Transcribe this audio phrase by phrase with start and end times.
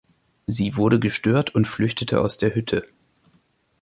[0.47, 2.87] Sie wurde gestört und flüchtet aus der Hütte.